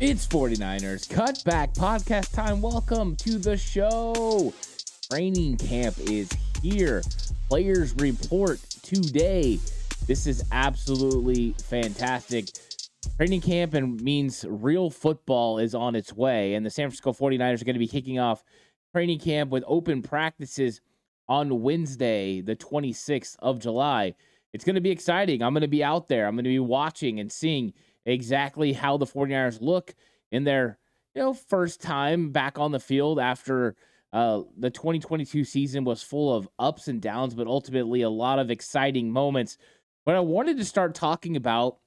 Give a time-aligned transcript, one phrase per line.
[0.00, 2.62] It's 49ers Cutback Podcast time.
[2.62, 4.54] Welcome to the show.
[5.10, 6.30] Training camp is
[6.62, 7.02] here.
[7.50, 9.60] Players report today.
[10.06, 12.46] This is absolutely fantastic.
[13.18, 17.60] Training camp and means real football is on its way, and the San Francisco 49ers
[17.60, 18.42] are going to be kicking off
[18.94, 20.80] training camp with open practices
[21.28, 24.14] on Wednesday, the 26th of July.
[24.54, 25.42] It's going to be exciting.
[25.42, 26.26] I'm going to be out there.
[26.26, 27.74] I'm going to be watching and seeing
[28.06, 29.94] exactly how the 49ers look
[30.32, 30.78] in their
[31.14, 33.76] you know first time back on the field after
[34.12, 38.50] uh, the 2022 season was full of ups and downs, but ultimately a lot of
[38.50, 39.56] exciting moments.
[40.04, 41.78] But I wanted to start talking about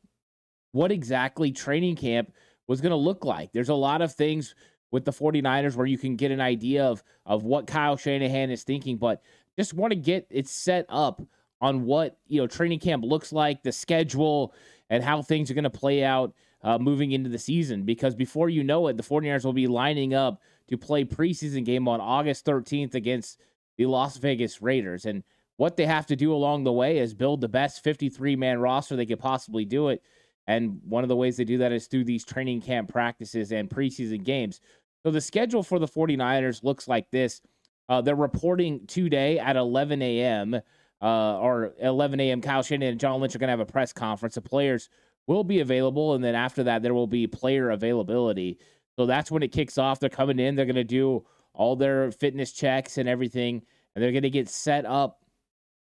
[0.72, 2.31] what exactly training camp
[2.67, 3.52] was going to look like.
[3.52, 4.56] There's a lot of things
[4.91, 8.64] with the 49ers where you can get an idea of of what Kyle Shanahan is
[8.64, 9.22] thinking, but
[9.58, 11.22] just want to get it set up
[11.61, 14.53] on what, you know, training camp looks like, the schedule,
[14.89, 17.84] and how things are going to play out uh, moving into the season.
[17.84, 21.88] Because before you know it, the 49ers will be lining up to play preseason game
[21.88, 23.40] on August 13th against
[23.78, 25.06] the Las Vegas Raiders.
[25.06, 25.23] And
[25.58, 28.95] what they have to do along the way is build the best 53 man roster
[28.95, 30.02] they could possibly do it.
[30.48, 33.70] And one of the ways they do that is through these training camp practices and
[33.70, 34.59] preseason games.
[35.03, 37.42] So the schedule for the 49ers looks like this.
[37.90, 40.62] Uh, they're reporting today at 11 a.m.
[41.04, 42.40] Uh, or 11 a.m.
[42.40, 44.36] Kyle Shanahan and John Lynch are going to have a press conference.
[44.36, 44.90] The players
[45.28, 48.58] will be available, and then after that, there will be player availability.
[48.97, 50.00] So that's when it kicks off.
[50.00, 50.56] They're coming in.
[50.56, 53.62] They're going to do all their fitness checks and everything,
[53.96, 55.19] and they're going to get set up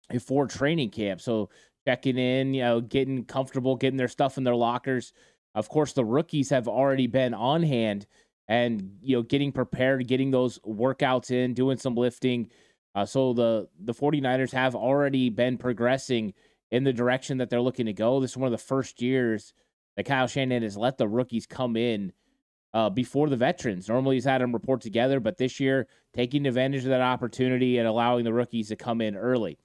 [0.09, 1.21] before training camp.
[1.21, 1.49] So
[1.87, 5.13] checking in, you know, getting comfortable, getting their stuff in their lockers.
[5.53, 8.05] Of course, the rookies have already been on hand
[8.47, 12.49] and you know getting prepared, getting those workouts in, doing some lifting
[12.95, 16.33] uh, so the the 49ers have already been progressing
[16.71, 18.19] in the direction that they're looking to go.
[18.19, 19.53] This is one of the first years
[19.95, 22.13] that Kyle Shanahan has let the rookies come in
[22.73, 23.87] uh, before the veterans.
[23.87, 27.87] Normally he's had them report together, but this year taking advantage of that opportunity and
[27.87, 29.57] allowing the rookies to come in early.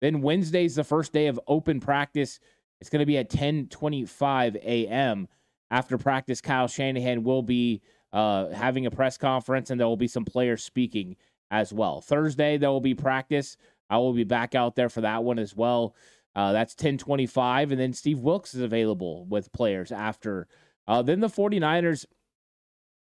[0.00, 2.40] Then Wednesday's the first day of open practice.
[2.80, 5.28] It's going to be at 10:25 a.m.
[5.70, 10.08] After practice, Kyle Shanahan will be uh, having a press conference, and there will be
[10.08, 11.16] some players speaking
[11.50, 12.00] as well.
[12.00, 13.56] Thursday, there will be practice.
[13.88, 15.94] I will be back out there for that one as well.
[16.34, 17.72] Uh, that's 1025.
[17.72, 20.46] And then Steve Wilks is available with players after.
[20.86, 22.06] Uh, then the 49ers,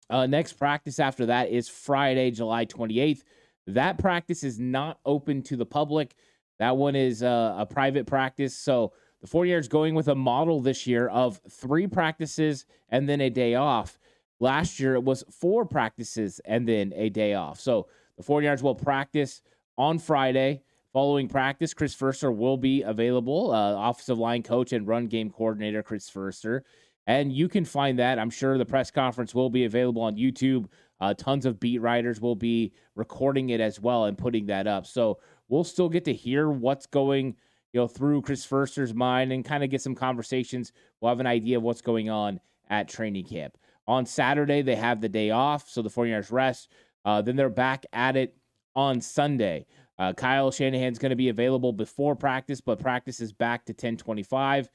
[0.10, 3.24] uh, next practice after that is Friday, July 28th.
[3.68, 6.16] That practice is not open to the public.
[6.60, 8.56] That one is uh, a private practice.
[8.56, 13.30] So the 49ers going with a model this year of three practices and then a
[13.32, 13.98] day off.
[14.40, 17.60] Last year, it was four practices and then a day off.
[17.60, 19.42] So the 49ers will practice
[19.78, 20.62] on Friday.
[20.94, 25.84] Following practice, Chris Foerster will be available, uh, offensive line coach and run game coordinator
[25.84, 26.64] Chris Foerster.
[27.08, 28.18] And you can find that.
[28.18, 30.68] I'm sure the press conference will be available on YouTube.
[31.02, 34.86] Uh, tons of beat writers will be recording it as well and putting that up.
[34.86, 37.36] So we'll still get to hear what's going,
[37.74, 40.72] you know, through Chris Foerster's mind and kind of get some conversations.
[41.00, 42.40] We'll have an idea of what's going on
[42.70, 43.58] at training camp.
[43.88, 46.72] On Saturday, they have the day off, so the 49ers rest.
[47.06, 48.36] Uh, then they're back at it
[48.76, 49.66] on Sunday.
[49.98, 54.70] Uh, Kyle Shanahan's going to be available before practice, but practice is back to 1025.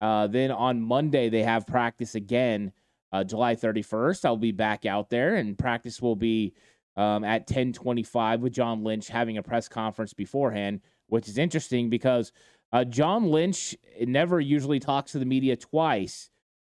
[0.00, 2.72] Uh, then on Monday, they have practice again,
[3.12, 4.24] uh, July 31st.
[4.24, 6.54] I'll be back out there, and practice will be
[6.96, 12.32] um, at 1025 with John Lynch having a press conference beforehand, which is interesting because
[12.72, 16.30] uh, John Lynch never usually talks to the media twice.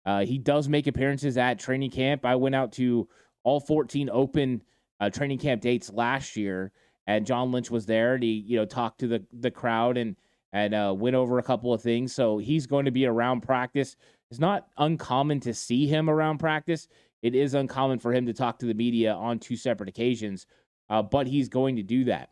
[0.05, 2.25] Uh, he does make appearances at training camp.
[2.25, 3.07] I went out to
[3.43, 4.63] all 14 open–
[4.99, 6.71] uh, training camp dates last year,
[7.07, 10.15] and John Lynch was there, and he you know talked to the the crowd and
[10.53, 12.13] and uh, went over a couple of things.
[12.13, 13.95] So he's going to be around practice.
[14.31, 16.87] It's not uncommon to see him around practice.
[17.21, 20.45] It is uncommon for him to talk to the media on two separate occasions,
[20.89, 22.29] uh, but he's going to do that.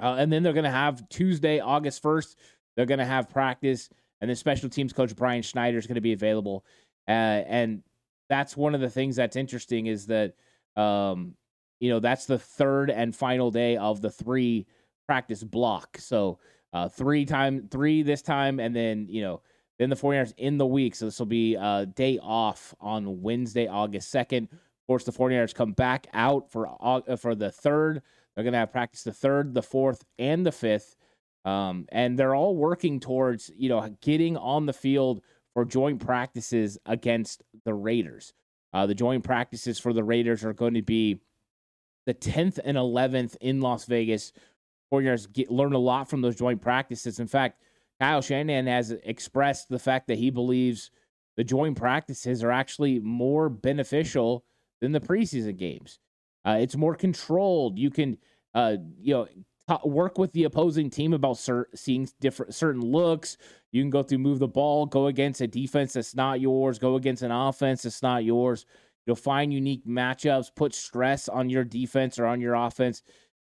[0.00, 2.36] Uh, and then they're going to have Tuesday, August 1st,
[2.76, 3.88] they're going to have practice,
[4.20, 6.64] and then special teams coach Brian Schneider is going to be available.
[7.08, 7.82] Uh, and
[8.28, 10.34] that's one of the things that's interesting is that
[10.76, 11.34] um,
[11.80, 14.66] you know, that's the third and final day of the three
[15.06, 15.98] practice block.
[15.98, 16.38] So
[16.72, 19.42] uh, three time, three this time, and then, you know,
[19.78, 20.94] then the 49ers in the week.
[20.94, 24.44] So this will be a day off on Wednesday, August 2nd.
[24.44, 28.02] Of course, the 49ers come back out for uh, for the third.
[28.34, 30.96] They're going to have practice the third, the fourth, and the fifth.
[31.44, 35.22] Um, and they're all working towards, you know, getting on the field
[35.54, 38.34] for joint practices against the Raiders.
[38.72, 41.18] Uh, the joint practices for the Raiders are going to be
[42.06, 44.32] the 10th and 11th in Las Vegas.
[44.92, 47.18] 49ers get, learn a lot from those joint practices.
[47.18, 47.60] In fact,
[48.00, 50.90] Kyle Shanahan has expressed the fact that he believes
[51.36, 54.44] the joint practices are actually more beneficial
[54.80, 55.98] than the preseason games.
[56.44, 57.78] Uh, it's more controlled.
[57.78, 58.18] You can,
[58.54, 59.26] uh, you know,
[59.68, 63.36] t- work with the opposing team about cer- seeing different certain looks.
[63.72, 66.94] You can go through, move the ball, go against a defense that's not yours, go
[66.94, 68.64] against an offense that's not yours.
[69.06, 73.02] You'll find unique matchups, put stress on your defense or on your offense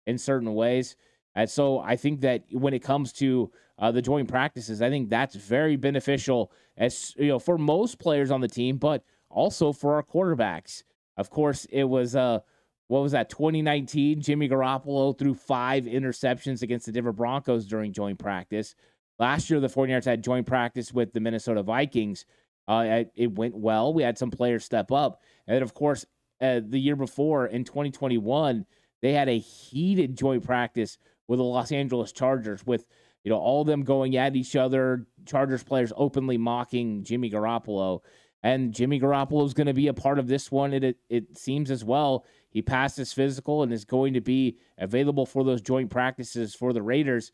[0.08, 0.96] in certain ways.
[1.36, 5.10] And so I think that when it comes to uh, the joint practices, I think
[5.10, 9.96] that's very beneficial as you know for most players on the team, but also for
[9.96, 10.84] our quarterbacks.
[11.18, 12.40] Of course, it was uh
[12.88, 18.20] what was that 2019 Jimmy Garoppolo threw five interceptions against the Denver Broncos during joint
[18.20, 18.76] practice.
[19.18, 22.26] Last year the 49ers had joint practice with the Minnesota Vikings.
[22.68, 23.94] Uh, it went well.
[23.94, 25.22] We had some players step up.
[25.52, 26.06] And of course,
[26.40, 28.66] uh, the year before in 2021,
[29.02, 32.86] they had a heated joint practice with the Los Angeles Chargers with
[33.26, 38.00] you know all of them going at each other, Chargers players openly mocking Jimmy Garoppolo.
[38.44, 40.74] And Jimmy Garoppolo is going to be a part of this one.
[40.74, 42.26] It, it, it seems as well.
[42.50, 46.72] He passed his physical and is going to be available for those joint practices for
[46.72, 47.32] the Raiders.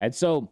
[0.00, 0.50] And so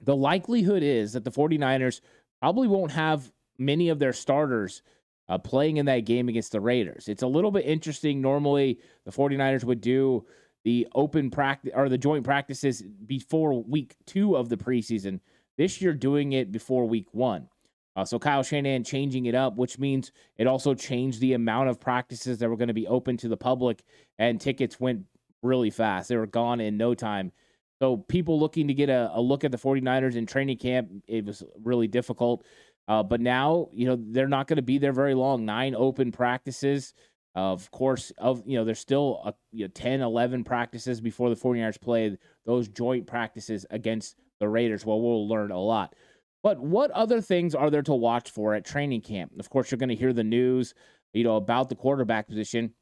[0.00, 2.00] the likelihood is that the 49ers
[2.40, 4.82] probably won't have many of their starters
[5.28, 7.08] uh, playing in that game against the Raiders.
[7.08, 8.20] It's a little bit interesting.
[8.20, 10.24] Normally, the 49ers would do
[10.64, 15.20] the open practice or the joint practices before week two of the preseason.
[15.56, 17.48] This year, doing it before week one.
[17.96, 21.80] Uh, so Kyle Shanahan changing it up, which means it also changed the amount of
[21.80, 23.82] practices that were going to be open to the public,
[24.18, 25.04] and tickets went
[25.42, 26.10] really fast.
[26.10, 27.32] They were gone in no time.
[27.78, 31.24] So people looking to get a, a look at the 49ers in training camp, it
[31.24, 32.44] was really difficult.
[32.88, 35.44] Uh, but now, you know, they're not going to be there very long.
[35.44, 36.94] Nine open practices.
[37.34, 41.28] Uh, of course, of you know, there's still a, you know, 10, 11 practices before
[41.28, 42.16] the 49ers play
[42.46, 44.86] those joint practices against the Raiders.
[44.86, 45.94] Well, we'll learn a lot.
[46.42, 49.32] But what other things are there to watch for at training camp?
[49.38, 50.74] Of course, you're going to hear the news,
[51.12, 52.72] you know, about the quarterback position,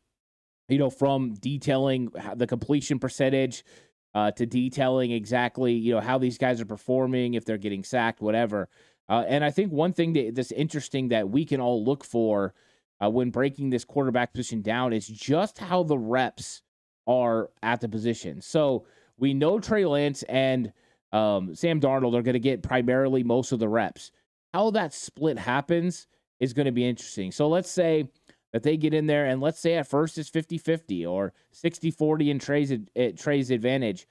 [0.68, 3.64] you know, from detailing the completion percentage
[4.14, 8.20] uh, to detailing exactly, you know, how these guys are performing, if they're getting sacked,
[8.20, 8.68] whatever.
[9.08, 12.54] Uh, and I think one thing that, that's interesting that we can all look for
[13.02, 16.62] uh, when breaking this quarterback position down is just how the reps
[17.06, 18.40] are at the position.
[18.40, 18.86] So
[19.18, 20.72] we know Trey Lance and
[21.12, 24.10] um, Sam Darnold are going to get primarily most of the reps.
[24.52, 26.06] How that split happens
[26.40, 27.30] is going to be interesting.
[27.30, 28.08] So let's say
[28.52, 31.90] that they get in there and let's say at first it's 50 50 or 60
[31.90, 32.72] 40 in Trey's,
[33.16, 34.06] Trey's advantage.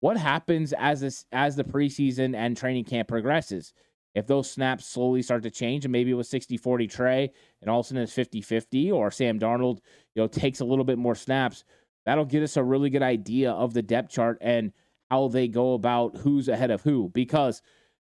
[0.00, 3.74] What happens as this as the preseason and training camp progresses?
[4.14, 7.30] If those snaps slowly start to change, and maybe it was 60 40 Trey,
[7.60, 9.78] and all of a sudden it's 50 50, or Sam Darnold,
[10.14, 11.64] you know, takes a little bit more snaps,
[12.04, 14.72] that'll get us a really good idea of the depth chart and
[15.10, 17.08] how they go about who's ahead of who.
[17.10, 17.62] Because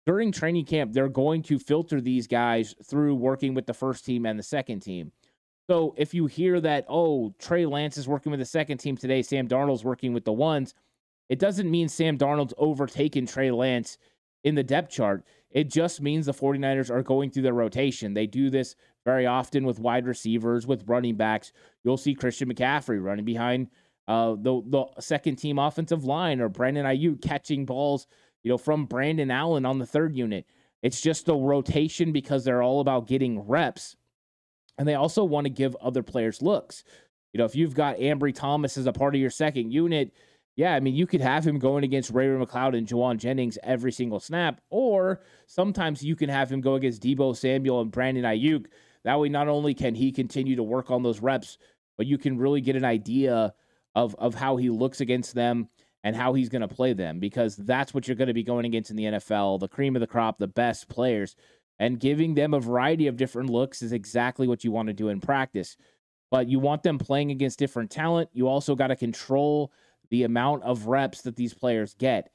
[0.06, 4.26] during training camp, they're going to filter these guys through working with the first team
[4.26, 5.12] and the second team.
[5.70, 9.22] So if you hear that, oh, Trey Lance is working with the second team today,
[9.22, 10.74] Sam Darnold's working with the ones,
[11.30, 14.00] it doesn't mean Sam Darnold's overtaken Trey Lance
[14.44, 15.24] in the depth chart.
[15.52, 18.14] It just means the 49ers are going through their rotation.
[18.14, 21.52] They do this very often with wide receivers, with running backs.
[21.84, 23.68] You'll see Christian McCaffrey running behind
[24.08, 28.08] uh, the the second team offensive line or Brandon Aiyuk catching balls,
[28.44, 30.46] you know, from Brandon Allen on the third unit.
[30.82, 33.96] It's just the rotation because they're all about getting reps,
[34.78, 36.84] and they also want to give other players looks.
[37.34, 40.12] You know, if you've got Ambry Thomas as a part of your second unit,
[40.60, 43.94] yeah, I mean, you could have him going against Ray McCloud and Jauan Jennings every
[43.94, 48.66] single snap, or sometimes you can have him go against Deebo Samuel and Brandon Aiyuk.
[49.06, 51.58] That way, not only can he continue to work on those reps,
[51.96, 53.54] but you can really get an idea
[53.96, 55.70] of of how he looks against them
[56.04, 58.66] and how he's going to play them because that's what you're going to be going
[58.66, 61.38] against in the NFL, the cream of the crop, the best players.
[61.80, 65.08] And giving them a variety of different looks is exactly what you want to do
[65.08, 65.78] in practice.
[66.30, 68.30] But you want them playing against different talent.
[68.34, 69.72] You also got to control
[70.10, 72.30] the amount of reps that these players get.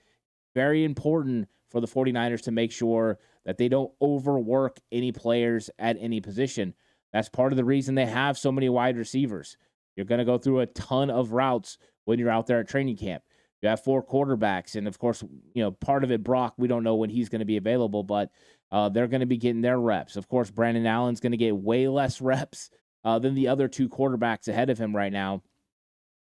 [0.55, 5.97] Very important for the 49ers to make sure that they don't overwork any players at
[6.01, 6.75] any position.
[7.13, 9.57] That's part of the reason they have so many wide receivers.
[9.97, 12.97] You're going to go through a ton of routes when you're out there at training
[12.97, 13.23] camp.
[13.63, 15.23] You have four quarterbacks, and of course,
[15.55, 16.23] you know part of it.
[16.23, 18.31] Brock, we don't know when he's going to be available, but
[18.71, 20.17] uh, they're going to be getting their reps.
[20.17, 22.69] Of course, Brandon Allen's going to get way less reps
[23.05, 25.43] uh, than the other two quarterbacks ahead of him right now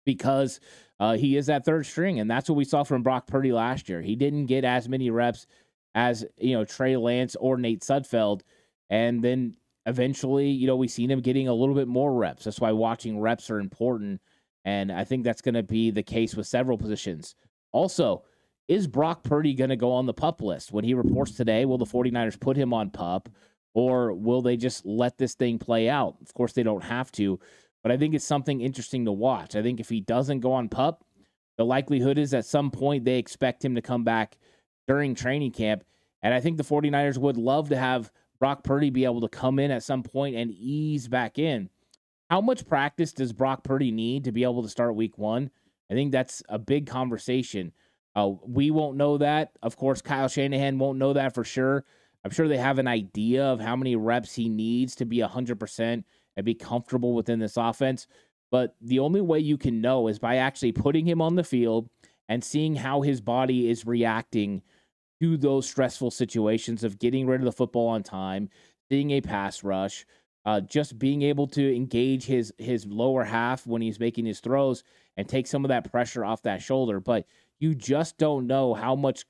[0.06, 0.60] because
[1.00, 2.20] uh, he is that third string.
[2.20, 4.02] And that's what we saw from Brock Purdy last year.
[4.02, 5.48] He didn't get as many reps
[5.96, 8.42] as, you know, Trey Lance or Nate Sudfeld.
[8.90, 9.56] And then
[9.86, 12.44] eventually, you know, we've seen him getting a little bit more reps.
[12.44, 14.22] That's why watching reps are important.
[14.64, 17.36] And I think that's going to be the case with several positions.
[17.72, 18.24] Also,
[18.68, 20.72] is Brock Purdy going to go on the pup list?
[20.72, 23.28] When he reports today, will the 49ers put him on pup
[23.74, 26.16] or will they just let this thing play out?
[26.22, 27.40] Of course, they don't have to,
[27.84, 29.56] but I think it's something interesting to watch.
[29.56, 31.04] I think if he doesn't go on pup,
[31.58, 34.38] the likelihood is at some point they expect him to come back
[34.88, 35.84] during training camp.
[36.22, 39.60] And I think the 49ers would love to have Brock Purdy be able to come
[39.60, 41.70] in at some point and ease back in.
[42.30, 45.52] How much practice does Brock Purdy need to be able to start week one?
[45.90, 47.74] I think that's a big conversation.
[48.16, 49.52] Uh, we won't know that.
[49.62, 51.86] Of course, Kyle Shanahan won't know that for sure.
[52.24, 56.04] I'm sure they have an idea of how many reps he needs to be 100%
[56.36, 58.08] and be comfortable within this offense.
[58.52, 61.90] But the only way you can know is by actually putting him on the field
[62.28, 64.62] and seeing how his body is reacting
[65.22, 68.50] to those stressful situations of getting rid of the football on time,
[68.90, 70.06] seeing a pass rush,
[70.46, 74.84] uh, just being able to engage his his lower half when he's making his throws
[75.18, 77.00] and take some of that pressure off that shoulder.
[77.00, 77.26] But
[77.60, 79.26] you just don't know how much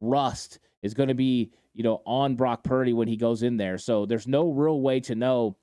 [0.00, 3.76] rust is going to be, you know, on Brock Purdy when he goes in there.
[3.78, 5.56] So there's no real way to know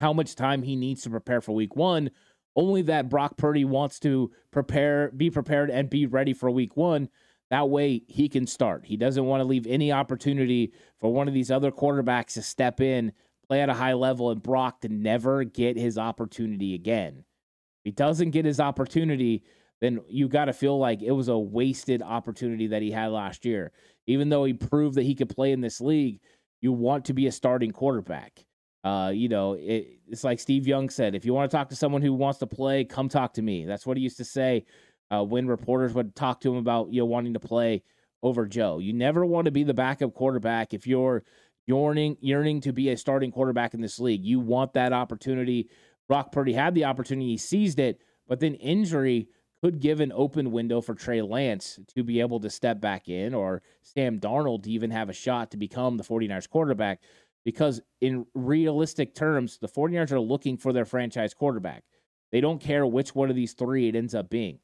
[0.00, 2.10] how much time he needs to prepare for week one.
[2.56, 7.08] Only that Brock Purdy wants to prepare, be prepared, and be ready for week one.
[7.50, 8.84] That way he can start.
[8.84, 12.80] He doesn't want to leave any opportunity for one of these other quarterbacks to step
[12.80, 13.12] in,
[13.46, 17.18] play at a high level, and Brock to never get his opportunity again.
[17.18, 19.44] If he doesn't get his opportunity,
[19.80, 23.44] then you got to feel like it was a wasted opportunity that he had last
[23.44, 23.72] year.
[24.06, 26.20] Even though he proved that he could play in this league,
[26.60, 28.44] you want to be a starting quarterback.
[28.84, 31.76] Uh, you know, it, it's like Steve Young said if you want to talk to
[31.76, 33.64] someone who wants to play, come talk to me.
[33.64, 34.64] That's what he used to say
[35.10, 37.82] uh, when reporters would talk to him about you know wanting to play
[38.22, 38.78] over Joe.
[38.78, 41.24] You never want to be the backup quarterback if you're
[41.66, 44.24] yearning yearning to be a starting quarterback in this league.
[44.24, 45.68] You want that opportunity.
[46.08, 49.28] Brock Purdy had the opportunity, he seized it, but then injury
[49.60, 53.34] could give an open window for Trey Lance to be able to step back in
[53.34, 57.00] or Sam Darnold to even have a shot to become the 49ers quarterback.
[57.44, 61.84] Because in realistic terms, the 49ers are looking for their franchise quarterback.
[62.30, 64.58] They don't care which one of these three it ends up being.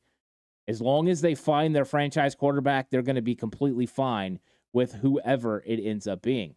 [0.66, 4.38] As long as they find their franchise quarterback, they're going to be completely fine
[4.72, 6.54] with whoever it ends up being.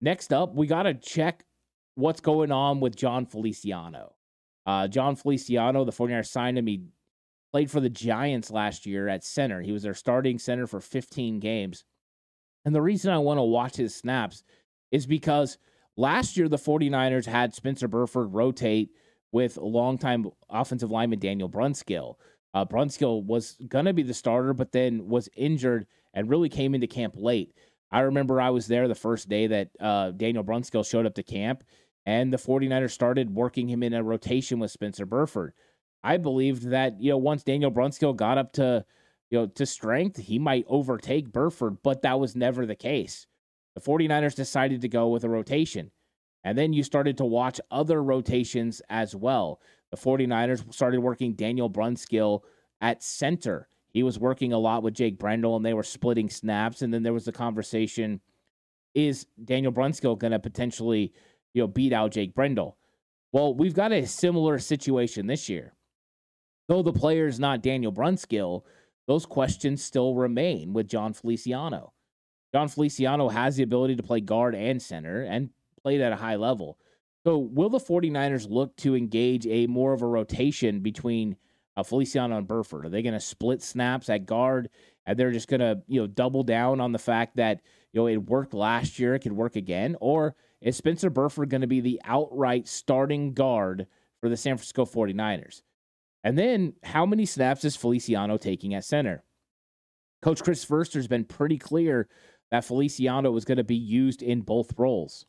[0.00, 1.44] Next up, we got to check
[1.94, 4.14] what's going on with Jon Feliciano.
[4.66, 6.66] Uh, Jon Feliciano, the 49ers signed him.
[6.66, 6.82] He
[7.52, 9.60] played for the Giants last year at center.
[9.62, 11.84] He was their starting center for 15 games.
[12.64, 14.42] And the reason I want to watch his snaps
[14.90, 15.58] is because
[15.96, 18.90] last year the 49ers had Spencer Burford rotate
[19.32, 22.14] with longtime offensive lineman Daniel Brunskill.
[22.54, 26.74] Uh, Brunskill was going to be the starter, but then was injured and really came
[26.74, 27.54] into camp late.
[27.90, 31.22] I remember I was there the first day that uh, Daniel Brunskill showed up to
[31.22, 31.64] camp,
[32.06, 35.52] and the 49ers started working him in a rotation with Spencer Burford.
[36.02, 38.84] I believed that, you know, once Daniel Brunskill got up to,
[39.30, 43.26] you know, to strength, he might overtake Burford, but that was never the case.
[43.78, 45.92] The 49ers decided to go with a rotation.
[46.42, 49.60] And then you started to watch other rotations as well.
[49.92, 52.40] The 49ers started working Daniel Brunskill
[52.80, 53.68] at center.
[53.90, 56.82] He was working a lot with Jake Brendel and they were splitting snaps.
[56.82, 58.20] And then there was the conversation
[58.94, 61.12] is Daniel Brunskill going to potentially,
[61.54, 62.76] you know, beat out Jake Brendel?
[63.30, 65.74] Well, we've got a similar situation this year.
[66.66, 68.62] Though the player is not Daniel Brunskill,
[69.06, 71.92] those questions still remain with Jon Feliciano.
[72.52, 75.50] Jon Feliciano has the ability to play guard and center and
[75.82, 76.78] played at a high level.
[77.24, 81.36] So, will the 49ers look to engage a more of a rotation between
[81.76, 82.86] uh, Feliciano and Burford?
[82.86, 84.70] Are they going to split snaps at guard
[85.04, 87.60] and they're just going to, you know, double down on the fact that,
[87.92, 89.96] you know, it worked last year, it could work again?
[90.00, 93.86] Or is Spencer Burford going to be the outright starting guard
[94.20, 95.62] for the San Francisco 49ers?
[96.24, 99.22] And then how many snaps is Feliciano taking at center?
[100.20, 102.08] Coach Chris Foerster's been pretty clear
[102.50, 105.26] that Feliciano was going to be used in both roles.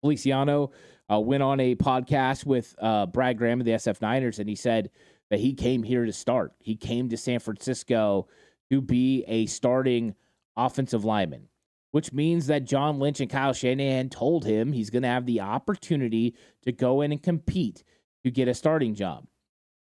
[0.00, 0.70] Feliciano
[1.10, 4.54] uh, went on a podcast with uh, Brad Graham of the SF Niners, and he
[4.54, 4.90] said
[5.30, 6.52] that he came here to start.
[6.58, 8.28] He came to San Francisco
[8.70, 10.14] to be a starting
[10.56, 11.48] offensive lineman,
[11.90, 15.40] which means that John Lynch and Kyle Shanahan told him he's going to have the
[15.40, 17.84] opportunity to go in and compete
[18.24, 19.26] to get a starting job.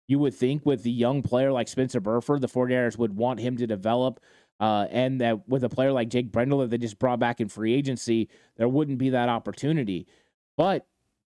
[0.08, 3.56] You would think with the young player like Spencer Burford, the 49ers would want him
[3.58, 4.20] to develop.
[4.64, 7.50] Uh, and that with a player like Jake Brendel that they just brought back in
[7.50, 10.08] free agency, there wouldn't be that opportunity.
[10.56, 10.88] But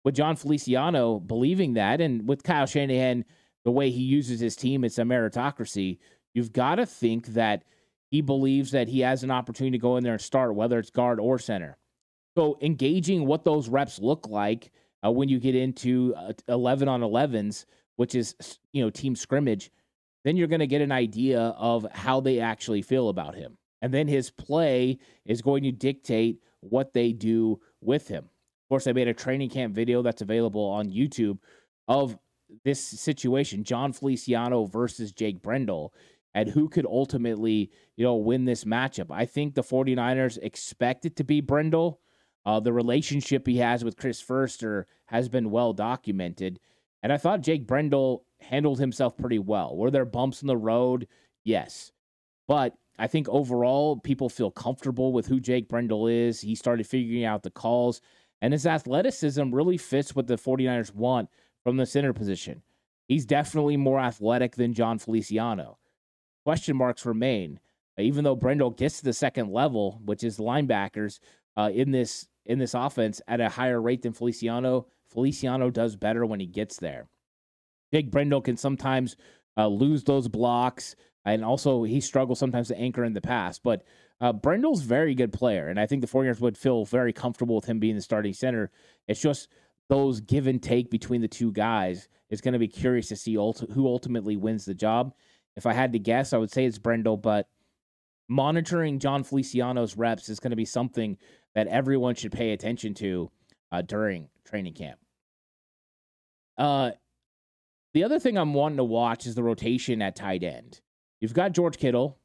[0.04, 3.26] with Jon Feliciano believing that, and with Kyle Shanahan,
[3.64, 5.98] the way he uses his team, it's a meritocracy.
[6.36, 7.64] You've got to think that
[8.12, 10.92] he believes that he has an opportunity to go in there and start, whether it's
[10.92, 11.78] guard or center.
[12.38, 14.72] So engaging what those reps look like
[15.04, 17.66] uh, when you get into uh, 11 on 11s,
[17.96, 18.36] which is
[18.72, 19.72] you know team scrimmage,
[20.26, 23.58] then you're going to get an idea of how they actually feel about him.
[23.84, 28.24] And then his play is going to dictate what they do with him.
[28.24, 31.38] Of course, I made a training camp video that's available on YouTube
[31.88, 32.18] of
[32.64, 35.94] this situation, Jon Feliciano versus Jake Brendel,
[36.34, 39.12] and who could ultimately, you know, win this matchup.
[39.12, 42.02] I think the 49ers expect it to be Brendel.
[42.48, 46.60] Uh, the relationship he has with Chris Foerster has been well documented.
[47.04, 49.76] And I thought Jake Brendel handled himself pretty well.
[49.76, 51.08] Were there bumps in the road?
[51.44, 51.92] Yes.
[52.48, 56.42] But I think overall, people feel comfortable with who Jake Brendel is.
[56.42, 58.02] He started figuring out the calls,
[58.42, 61.30] and his athleticism really fits what the 49ers want
[61.64, 62.62] from the center position.
[63.08, 65.78] He's definitely more athletic than Jon Feliciano.
[66.44, 67.60] Question marks remain.
[67.98, 71.20] Even though Brendel gets to the second level, which is linebackers,
[71.58, 76.26] uh, in this in this offense at a higher rate than Feliciano, Feliciano does better
[76.26, 77.08] when he gets there.
[77.96, 79.16] Jake Brendel can sometimes
[79.58, 83.58] uh, lose those blocks, and also he struggles sometimes to anchor in the pass.
[83.58, 83.84] But
[84.20, 87.64] uh, Brendel's very good player, and I think the 49ers would feel very comfortable with
[87.64, 88.70] him being the starting center.
[89.08, 89.48] It's just
[89.88, 92.10] those give and take between the two guys.
[92.30, 95.14] It's going to be curious to see ult- who ultimately wins the job.
[95.56, 97.48] If I had to guess, I would say it's Brendel, but
[98.28, 101.18] monitoring Jon Feliciano's reps is going to be something
[101.54, 103.32] that everyone should pay attention to
[103.72, 105.00] uh, during training camp.
[106.58, 106.92] Uh,
[107.96, 110.82] the other thing I'm wanting to watch is the rotation at tight end.
[111.22, 112.20] You've got George Kittle,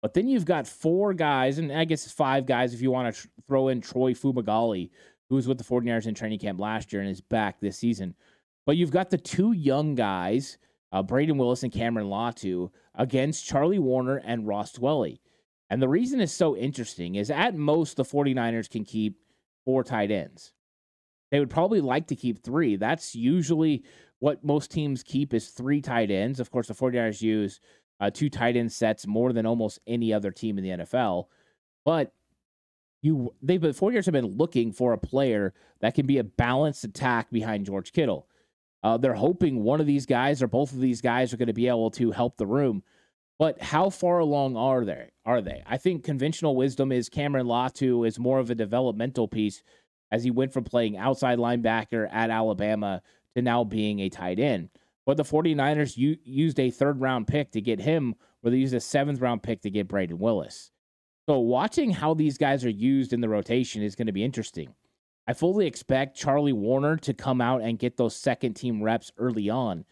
[0.00, 3.22] but then you've got four guys, and I guess five guys if you want to
[3.22, 4.90] tr- throw in Troy Fumagalli,
[5.28, 8.14] who was with the 49ers in training camp last year and is back this season.
[8.64, 10.56] But you've got the two young guys,
[10.92, 15.18] uh, Brayden Willis and Cameron Latu, against Charlie Woerner and Ross Dwelley.
[15.68, 19.18] And the reason it's so interesting is at most the 49ers can keep
[19.64, 20.52] four tight ends.
[21.32, 22.76] They would probably like to keep three.
[22.76, 23.82] That's usually
[24.20, 26.40] what most teams keep is three tight ends.
[26.40, 27.60] Of course, the 49ers use
[28.00, 31.26] uh, two tight end sets more than almost any other team in the NFL.
[31.84, 32.12] But
[33.00, 36.84] you they've been 49ers have been looking for a player that can be a balanced
[36.84, 38.26] attack behind George Kittle.
[38.82, 41.52] Uh, they're hoping one of these guys or both of these guys are going to
[41.52, 42.82] be able to help the room.
[43.38, 45.10] But how far along are they?
[45.24, 45.62] Are they?
[45.66, 49.62] I think conventional wisdom is Cameron Latu is more of a developmental piece
[50.10, 53.02] as he went from playing outside linebacker at Alabama
[53.38, 54.70] to now being a tight end.
[55.06, 58.74] But the 49ers u- used a third round pick to get him, or they used
[58.74, 60.70] a seventh round pick to get Brayden Willis.
[61.28, 64.74] So watching how these guys are used in the rotation is going to be interesting.
[65.26, 69.50] I fully expect Charlie Woerner to come out and get those second team reps early
[69.50, 69.84] on.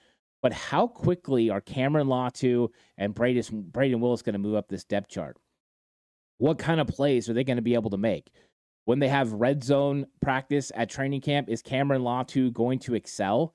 [0.43, 4.85] But how quickly are Cameron Latu and Brayden, Brayden Willis going to move up this
[4.85, 5.37] depth chart?
[6.39, 8.31] What kind of plays are they going to be able to make?
[8.87, 13.53] When they have red zone practice at training camp, is Cameron Latu going to excel?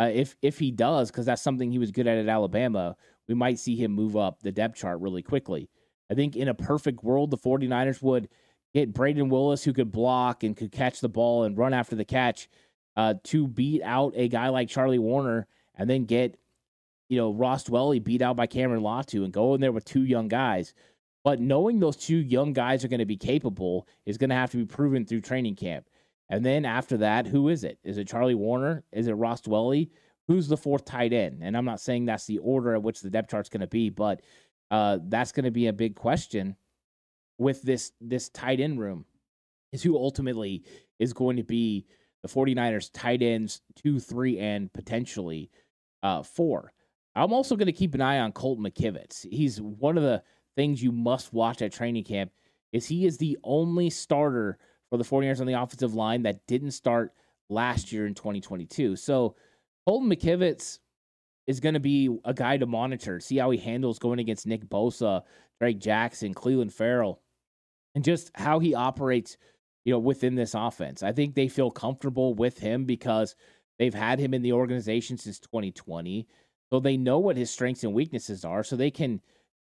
[0.00, 2.96] Uh, if if he does, because that's something he was good at at Alabama,
[3.28, 5.70] we might see him move up the depth chart really quickly.
[6.10, 8.28] I think in a perfect world, the 49ers would
[8.74, 12.04] get Brayden Willis, who could block and could catch the ball and run after the
[12.04, 12.48] catch,
[12.96, 16.36] uh, to beat out a guy like Charlie Woerner, and then get,
[17.08, 20.04] you know, Ross Dwelley beat out by Cameron Latu and go in there with two
[20.04, 20.74] young guys.
[21.24, 24.50] But knowing those two young guys are going to be capable is going to have
[24.50, 25.88] to be proven through training camp.
[26.28, 27.78] And then after that, who is it?
[27.82, 28.82] Is it Charlie Woerner?
[28.92, 29.90] Is it Ross Dwelley?
[30.28, 31.40] Who's the fourth tight end?
[31.42, 33.90] And I'm not saying that's the order at which the depth chart's going to be,
[33.90, 34.22] but
[34.70, 36.56] uh, that's going to be a big question
[37.38, 39.04] with this this tight end room.
[39.72, 40.64] Is who ultimately
[40.98, 41.86] is going to be
[42.22, 45.50] the 49ers tight ends two, three, and potentially
[46.02, 46.72] uh, four.
[47.16, 49.26] I'm also going to keep an eye on Colton McKivitz.
[49.30, 50.22] He's one of the
[50.56, 52.30] things you must watch at training camp
[52.72, 54.58] is he is the only starter
[54.90, 57.12] for the 49ers on the offensive line that didn't start
[57.48, 58.96] last year in 2022.
[58.96, 59.36] So
[59.86, 60.78] Colton McKivitz
[61.46, 64.64] is going to be a guy to monitor, see how he handles going against Nick
[64.66, 65.22] Bosa,
[65.60, 67.20] Drake Jackson, Clelin Ferrell,
[67.94, 69.36] and just how he operates,
[69.84, 71.02] you know, within this offense.
[71.02, 73.36] I think they feel comfortable with him because
[73.78, 76.26] they've had him in the organization since 2020.
[76.72, 78.64] So they know what his strengths and weaknesses are.
[78.64, 79.20] So they can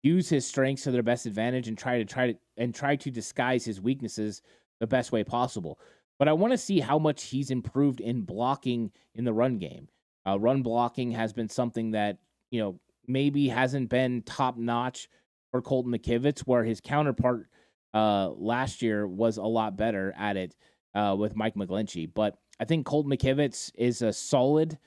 [0.06, 3.10] use his strengths to their best advantage and try to try to and try to
[3.10, 4.42] disguise his weaknesses
[4.80, 5.78] the best way possible.
[6.18, 9.88] But I want to see how much he's improved in blocking in the run game.
[10.26, 12.18] Uh, run blocking has been something that
[12.50, 15.08] you know maybe hasn't been top notch
[15.50, 17.48] for Colton McKivitz, where his counterpart
[17.94, 20.54] uh, last year was a lot better at it
[20.94, 22.10] uh, with Mike McGlinchey.
[22.12, 24.78] But I think Colton McKivitz is a solid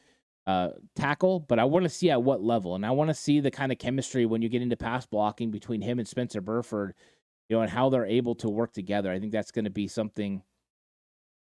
[0.49, 3.39] uh, tackle, but I want to see at what level, and I want to see
[3.39, 6.95] the kind of chemistry when you get into pass blocking between him and Spencer Burford,
[7.47, 9.12] you know, and how they're able to work together.
[9.12, 10.41] I think that's going to be something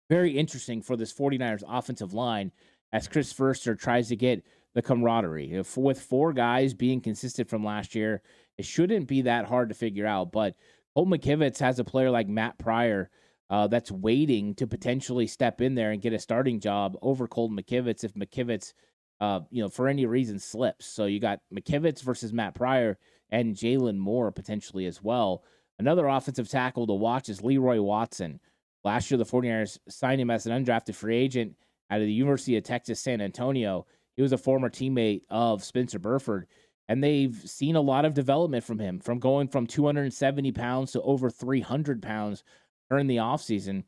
[0.09, 2.52] very interesting for this 49ers offensive line
[2.92, 5.54] as Chris Foerster tries to get the camaraderie.
[5.54, 8.22] If, with four guys being consistent from last year,
[8.59, 10.30] it shouldn't be that hard to figure out.
[10.30, 10.54] But
[10.94, 13.11] Colt McKivitz has a player like Matt Pryor
[13.50, 17.52] uh, that's waiting to potentially step in there and get a starting job over Colt
[17.52, 18.72] McKivitz if McKivitz,
[19.20, 20.87] uh, you know, for any reason slips.
[20.87, 22.98] So you got McKivitz versus Matt Pryor
[23.30, 25.44] and Jalen Moore potentially as well.
[25.78, 28.40] Another offensive tackle to watch is Leroy Watson.
[28.85, 31.57] Last year, the 49ers signed him as an undrafted free agent
[31.90, 33.87] out of the University of Texas San Antonio.
[34.16, 36.46] He was a former teammate of Spencer Burford,
[36.88, 41.02] and they've seen a lot of development from him, from going from 270 pounds to
[41.02, 42.44] over 300 pounds
[42.90, 43.85] during the offseason.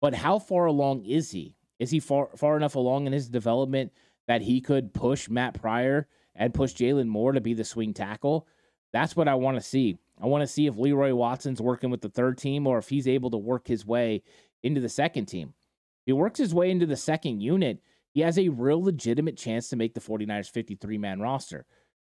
[0.00, 1.56] But how far along is he?
[1.78, 3.92] Is he far far enough along in his development
[4.28, 8.46] that he could push Matt Pryor and push Jalen Moore to be the swing tackle?
[8.92, 9.98] That's what I want to see.
[10.20, 13.06] I want to see if Leroy Watson's working with the third team or if he's
[13.06, 14.22] able to work his way
[14.62, 15.52] into the second team.
[15.58, 17.80] If he works his way into the second unit,
[18.12, 21.66] he has a real legitimate chance to make the 49ers 53 man roster.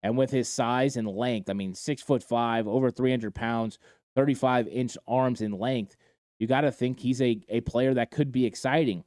[0.01, 3.79] And with his size and length, I mean, six foot five, over 300 pounds,
[4.15, 5.97] 35 inch arms in length,
[6.39, 9.03] you got to think he's a, a player that could be exciting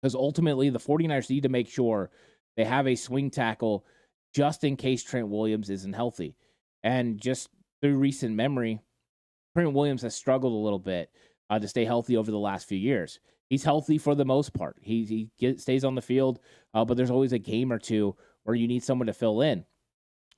[0.00, 2.10] because ultimately the 49ers need to make sure
[2.56, 3.86] they have a swing tackle
[4.34, 6.36] just in case Trent Williams isn't healthy.
[6.82, 7.48] And just
[7.80, 8.80] through recent memory,
[9.54, 11.10] Trent Williams has struggled a little bit
[11.48, 13.20] uh, to stay healthy over the last few years.
[13.48, 14.76] He's healthy for the most part.
[14.80, 16.38] He, he get, stays on the field,
[16.72, 19.64] uh, but there's always a game or two where you need someone to fill in.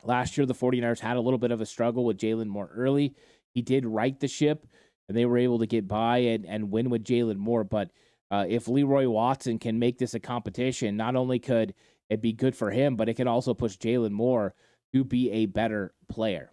[0.03, 3.14] Last year, the 49ers had a little bit of a struggle with Jalen Moore early.
[3.51, 4.66] He did right the ship,
[5.12, 7.64] and they were able to get by and, and win with Jalen Moore.
[7.64, 7.90] But
[8.31, 11.75] uh, if Leroy Watson can make this a competition, not only could
[12.09, 14.55] it be good for him, but it can also push Jalen Moore
[14.94, 16.51] to be a better player.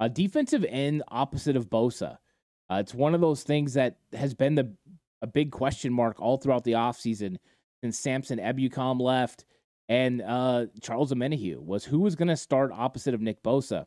[0.00, 2.16] A defensive end opposite of Bosa.
[2.70, 4.74] Uh, it's one of those things that has been the
[5.20, 7.36] a big question mark all throughout the offseason
[7.82, 9.44] since Samson Ebukam left
[9.90, 13.84] and uh, Charles Omenihu was who was going to start opposite of Nick Bosa.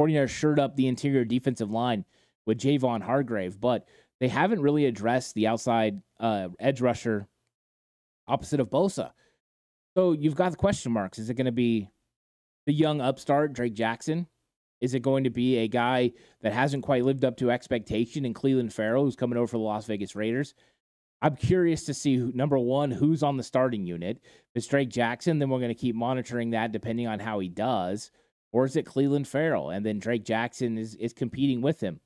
[0.00, 2.06] 49ers shored up the interior defensive line
[2.46, 3.86] with Javon Hargrave, but
[4.20, 7.26] they haven't really addressed the outside uh, edge rusher
[8.28, 9.10] opposite of Bosa.
[9.96, 11.18] So you've got the question marks.
[11.18, 11.90] Is it going to be
[12.66, 14.26] the young upstart, Drake Jackson?
[14.80, 18.34] Is it going to be a guy that hasn't quite lived up to expectation in
[18.34, 20.54] Cleveland Ferrell, who's coming over for the Las Vegas Raiders?
[21.20, 24.18] I'm curious to see who, number one, who's on the starting unit.
[24.24, 27.48] If it's Drake Jackson, then we're going to keep monitoring that depending on how he
[27.48, 28.10] does.
[28.50, 29.70] Or is it Cleveland Ferrell?
[29.70, 32.00] And then Drake Jackson is, is competing with him.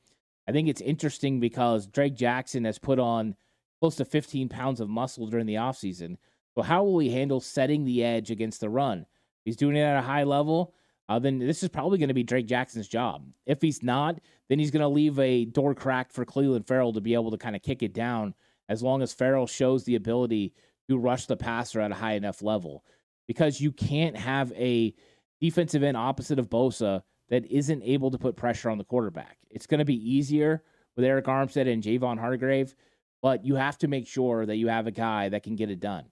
[0.49, 3.35] I think it's interesting because Drake Jackson has put on
[3.81, 6.17] close to 15 pounds of muscle during the offseason.
[6.55, 9.07] So, how will he handle setting the edge against the run?
[9.45, 10.75] He's doing it at a high level.
[11.09, 13.25] Uh, then this is probably going to be Drake Jackson's job.
[13.47, 17.01] If he's not, then he's going to leave a door cracked for Clelin Ferrell to
[17.01, 18.35] be able to kind of kick it down
[18.69, 20.53] as long as Ferrell shows the ability
[20.89, 22.85] to rush the passer at a high enough level.
[23.29, 24.95] Because you can't have a
[25.41, 29.39] defensive end opposite of Bosa that isn't able to put pressure on the quarterback.
[29.51, 30.63] It's going to be easier
[30.95, 32.75] with Arik Armstead and Javon Hargrave,
[33.23, 35.81] but you have to make sure that you have a guy that can get it
[35.81, 36.05] done.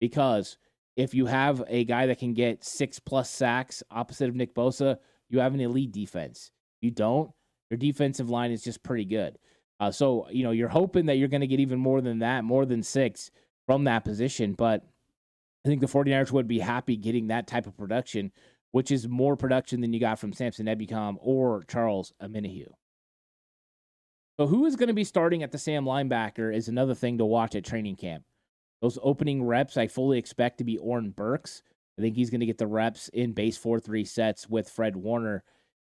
[0.00, 0.56] Because
[0.96, 4.98] if you have a guy that can get six plus sacks opposite of Nick Bosa,
[5.28, 6.50] you have an elite defense.
[6.80, 7.30] You don't,
[7.70, 9.38] your defensive line is just pretty good.
[9.80, 12.44] Uh, so, you know, you're hoping that you're going to get even more than that,
[12.44, 13.30] more than six
[13.66, 14.52] from that position.
[14.52, 14.84] But
[15.64, 18.32] I think the 49ers would be happy getting that type of production
[18.72, 22.66] which is more production than you got from Samson Ebukam or Charles Omenihu.
[24.38, 27.24] So, who is going to be starting at the Sam linebacker is another thing to
[27.24, 28.24] watch at training camp.
[28.80, 31.62] Those opening reps, I fully expect to be Oren Burks.
[31.98, 34.96] I think he's going to get the reps in base 4 3 sets with Fred
[34.96, 35.44] Warner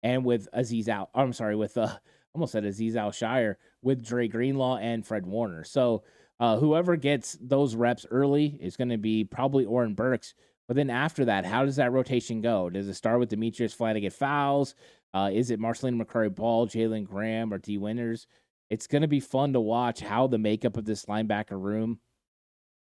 [0.02, 1.10] and with Azeez Al.
[1.14, 1.98] I'm sorry, with, uh,
[2.34, 5.62] almost said Azeez Al-Shaair, with Dre Greenlaw and Fred Warner.
[5.62, 6.02] So,
[6.40, 10.34] uh, whoever gets those reps early is going to be probably Oren Burks.
[10.70, 12.70] But then after that, how does that rotation go?
[12.70, 14.76] Does it start with Demetrius Flannigan-Fowles?
[15.12, 18.28] Uh, is it Marcelino McCrary Ball, Jalen Graham, or Dee Winters?
[18.70, 21.98] It's going to be fun to watch how the makeup of this linebacker room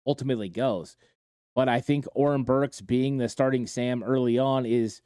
[0.06, 0.96] ultimately goes.
[1.56, 5.02] But I think Oren Burks being the starting Sam early on is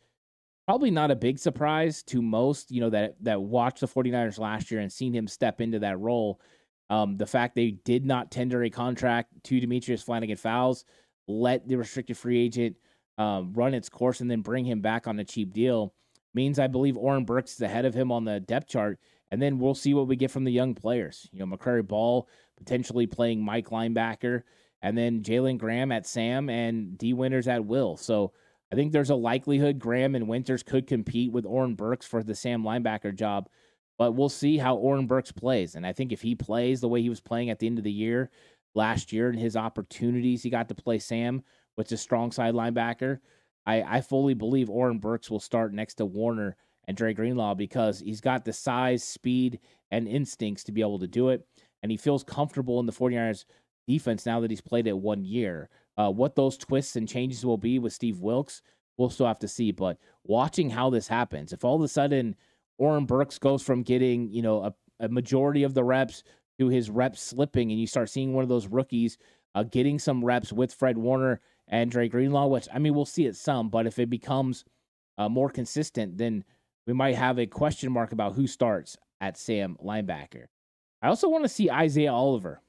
[0.66, 4.70] probably not a big surprise to most, you know, that that watched the 49ers last
[4.70, 6.42] year and seen him step into that role.
[6.90, 10.84] Um, the fact they did not tender a contract to Demetrius Flannigan-Fowles
[11.28, 12.76] let the restricted free agent
[13.18, 15.94] um, run its course and then bring him back on a cheap deal
[16.34, 19.00] means I believe Oren Burks is ahead of him on the depth chart.
[19.30, 21.28] And then we'll see what we get from the young players.
[21.32, 24.42] You know, McCrary Ball potentially playing Mike linebacker.
[24.82, 27.96] and then Jalen Graham at Sam and Dee Winters at Will.
[27.96, 28.32] So
[28.70, 32.34] I think there's a likelihood Graham and Winters could compete with Oren Burks for the
[32.34, 33.48] Sam linebacker job.
[33.98, 35.74] But we'll see how Oren Burks plays.
[35.74, 37.84] And I think if he plays the way he was playing at the end of
[37.84, 38.30] the year
[38.76, 41.42] last year and his opportunities he got to play Sam,
[41.74, 43.18] which is strong side linebacker,
[43.66, 48.00] I, I fully believe Oren Burks will start next to Warner and Dre Greenlaw because
[48.00, 49.58] he's got the size, speed,
[49.90, 51.46] and instincts to be able to do it.
[51.82, 53.44] And he feels comfortable in the 49ers
[53.88, 55.68] defense now that he's played it one year.
[55.96, 58.62] Uh, what those twists and changes will be with Steve Wilks,
[58.96, 59.72] we'll still have to see.
[59.72, 62.36] But watching how this happens, if all of a sudden
[62.78, 66.22] Oren Burks goes from getting, you know, a, a majority of the reps
[66.58, 69.18] to his reps slipping, and you start seeing one of those rookies
[69.54, 73.26] uh, getting some reps with Fred Warner and Dre Greenlaw, which I mean, we'll see
[73.26, 74.64] it some, but if it becomes
[75.18, 76.44] uh, more consistent, then
[76.86, 80.44] we might have a question mark about who starts at Sam linebacker.
[81.02, 82.60] I also want to see Isaiah Oliver.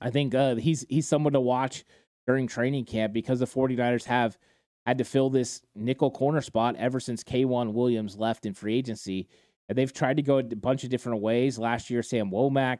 [0.00, 1.84] I think uh, he's he's someone to watch
[2.26, 4.38] during training camp because the 49ers have
[4.86, 9.28] had to fill this nickel corner spot ever since K'Waun Williams left in free agency.
[9.70, 11.56] And they've tried to go a bunch of different ways.
[11.56, 12.78] Last year, Sam Womack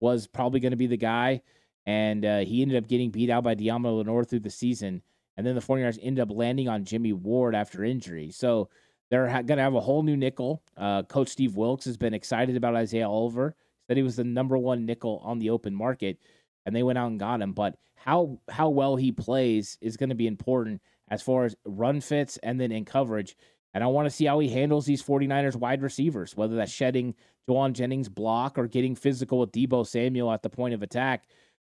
[0.00, 1.40] was probably going to be the guy,
[1.86, 5.00] and uh, he ended up getting beat out by Deommodore Lenoir through the season.
[5.38, 8.30] And then the 49ers ended up landing on Jimmie Ward after injury.
[8.30, 8.68] So
[9.10, 10.62] they're ha- going to have a whole new nickel.
[10.76, 13.54] Uh, Coach Steve Wilks has been excited about Isaiah Oliver.
[13.86, 16.18] Said he was the number one nickel on the open market,
[16.66, 17.54] and they went out and got him.
[17.54, 22.02] But how how well he plays is going to be important as far as run
[22.02, 23.36] fits and then in coverage.
[23.76, 27.14] And I want to see how he handles these 49ers wide receivers, whether that's shedding
[27.46, 31.24] Jauan Jennings block or getting physical with Deebo Samuel at the point of attack,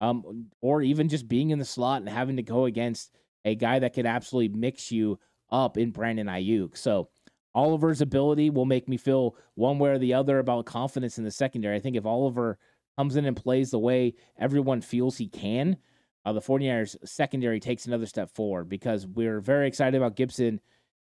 [0.02, 3.12] um, or even just being in the slot and having to go against
[3.46, 5.20] a guy that could absolutely mix you
[5.52, 6.76] up in Brandon Aiyuk.
[6.76, 7.10] So
[7.54, 11.30] Oliver's ability will make me feel one way or the other about confidence in the
[11.30, 11.76] secondary.
[11.76, 12.58] I think if Oliver
[12.98, 15.78] comes in and plays the way everyone feels he can,
[16.26, 20.58] uh, the 49ers secondary takes another step forward because we're very excited about Gipson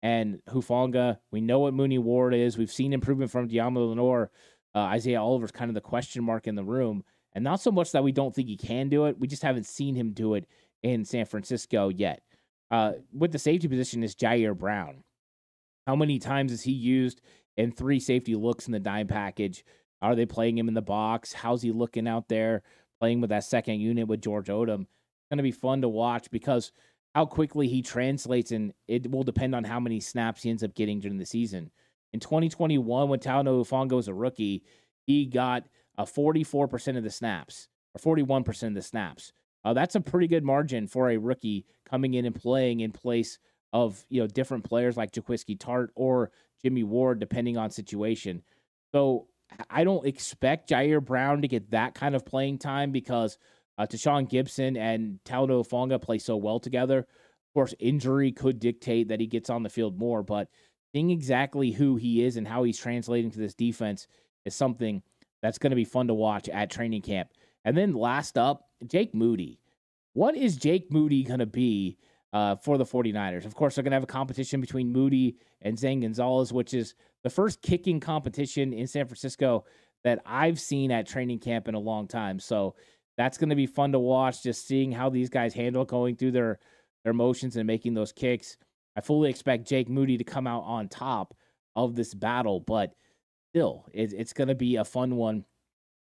[0.05, 1.17] and Hufanga.
[1.33, 2.59] We know what Mooney Ward is.
[2.59, 4.31] We've seen improvement from Deommodore Lenoir.
[4.75, 7.03] Uh, Isaiah Oliver's kind of the question mark in the room.
[7.33, 9.67] And not so much that we don't think he can do it, we just haven't
[9.67, 10.47] seen him do it
[10.83, 12.23] in San Francisco yet.
[12.71, 15.03] Uh, with the safety position is Ji'Ayir Brown.
[15.87, 17.23] How many times is he used
[17.57, 19.65] in three safety looks in the dime package?
[20.03, 21.33] Are they playing him in the box?
[21.33, 22.63] How's he looking out there
[23.01, 24.83] playing with that second unit with George Odum?
[24.83, 26.73] It's going to be fun to watch because
[27.15, 30.75] how quickly he translates and it will depend on how many snaps he ends up
[30.75, 31.71] getting during the season.
[32.13, 34.65] In 2021, when Talanoa Hufanga was a rookie,
[35.05, 35.65] he got
[35.97, 39.33] a 44% of the snaps or 41% of the snaps.
[39.65, 43.39] Uh, that's a pretty good margin for a rookie coming in and playing in place
[43.73, 46.31] of you know different players like Jaquiski Tartt or
[46.63, 48.43] Jimmie Ward, depending on situation.
[48.93, 49.27] So
[49.71, 53.39] I don't expect Ji'Ayir Brown to get that kind of playing time because
[53.79, 56.99] uh, Tashaun Gipson and Talanoa Hufanga play so well together.
[56.99, 60.49] Of course, injury could dictate that he gets on the field more, but
[60.93, 64.07] seeing exactly who he is and how he's translating to this defense
[64.45, 65.03] is something
[65.43, 67.31] that's going to be fun to watch at training camp.
[67.65, 69.61] And then last up, Jake Moody.
[70.13, 71.99] What is Jake Moody going to be
[72.35, 73.47] uh, for the 49ers.
[73.47, 76.97] Of course, they're going to have a competition between Moody and Zane Gonzalez, which is
[77.23, 79.65] the first kicking competition in San Francisco
[80.03, 82.41] that I've seen at training camp in a long time.
[82.41, 82.75] So
[83.17, 86.33] that's going to be fun to watch, just seeing how these guys handle going through
[86.33, 86.59] their
[87.05, 88.57] their motions and making those kicks.
[88.97, 91.35] I fully expect Jake Moody to come out on top
[91.77, 92.95] of this battle, but
[93.53, 95.45] still, it, it's going to be a fun one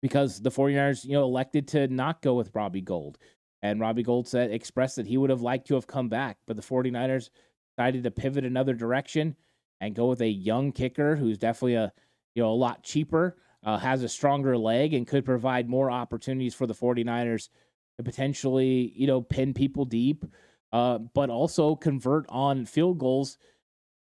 [0.01, 3.17] because the 49ers, you know, elected to not go with Robbie Gould.
[3.63, 6.55] And Robbie Gould said expressed that he would have liked to have come back, but
[6.55, 7.29] the 49ers
[7.75, 9.35] decided to pivot another direction
[9.81, 11.91] and go with a young kicker who's definitely a
[12.35, 16.55] you know a lot cheaper, uh, has a stronger leg, and could provide more opportunities
[16.55, 17.49] for the 49ers
[17.97, 20.25] to potentially you know pin people deep,
[20.71, 23.37] uh, but also convert on field goals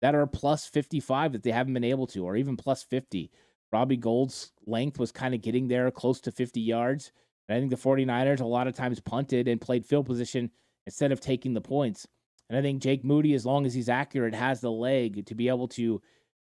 [0.02, 3.30] that are plus 55 that they haven't been able to, or even plus 50.
[3.72, 7.12] Robbie Gould's length was kind of getting there close to 50 yards.
[7.48, 10.50] And I think the 49ers a lot of times punted and played field position
[10.86, 12.06] instead of taking the points.
[12.50, 15.48] And I think Jake Moody, as long as he's accurate, has the leg to be
[15.48, 16.02] able to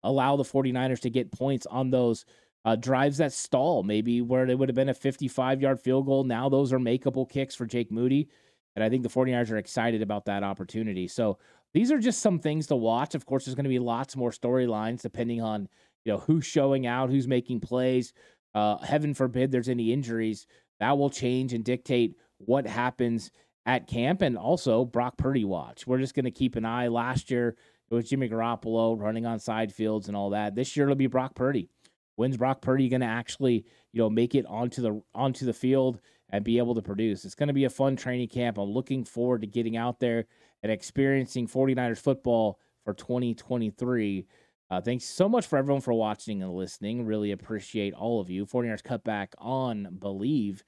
[0.03, 2.25] allow the 49ers to get points on those
[2.65, 6.25] uh, drives that stall, maybe where it would have been a 55 yard field goal.
[6.25, 8.29] Now those are makeable kicks for Jake Moody.
[8.77, 11.09] And I think the 49ers are excited about that opportunity.
[11.09, 11.39] So
[11.73, 13.15] these are just some things to watch.
[13.15, 15.69] Of course, there's going to be lots more storylines depending on
[16.05, 18.13] you know who's showing out, who's making plays.
[18.55, 20.47] Uh, heaven forbid there's any injuries
[20.81, 23.31] that will change and dictate what happens
[23.67, 25.87] at camp and also Brock Purdy watch.
[25.87, 26.89] We're just going to keep an eye.
[26.89, 27.57] Last year,
[27.91, 30.55] it was Jimmy Garoppolo running on side fields and all that.
[30.55, 31.69] This year, it'll be Brock Purdy.
[32.17, 36.01] When's Brock Purdy going to actually, you know, make it onto the onto the field
[36.31, 37.25] and be able to produce.
[37.25, 38.59] It's going to be a fun training camp.
[38.59, 40.27] I'm looking forward to getting out there
[40.63, 44.27] and experiencing 49ers football for 2023.
[44.71, 47.05] Uh, thanks so much for everyone for watching and listening.
[47.05, 48.47] Really appreciate all of you.
[48.47, 50.63] 49ers Cutback on Believe.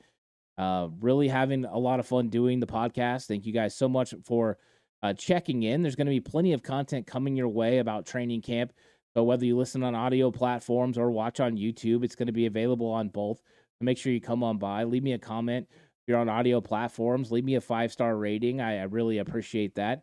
[0.59, 3.27] Uh, really having a lot of fun doing the podcast.
[3.27, 4.59] Thank you guys so much for
[5.03, 5.83] uh, checking in.
[5.83, 8.73] There's going to be plenty of content coming your way about training camp.
[9.15, 12.47] So whether you listen on audio platforms or watch on YouTube, it's going to be
[12.47, 13.39] available on both.
[13.39, 14.85] So make sure you come on by.
[14.85, 15.67] Leave me a comment.
[15.71, 18.61] If you're on audio platforms, leave me a five star rating.
[18.61, 20.03] I, I really appreciate that.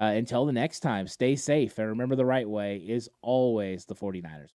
[0.00, 3.94] Uh, until the next time, stay safe and remember the right way is always the
[3.94, 4.57] 49ers.